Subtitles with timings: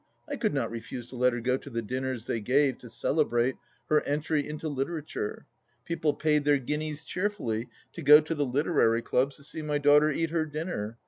[0.27, 3.57] I could not refuse to let her go to the dinners they gave to celebrate
[3.87, 5.45] her" entry into Literature."
[5.85, 10.31] People paid their guineas cheerfully to go to literary clubs to see my daughter eat
[10.31, 10.97] her dinner.